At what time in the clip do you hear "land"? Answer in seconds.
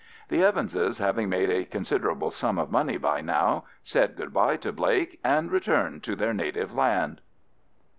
6.73-7.21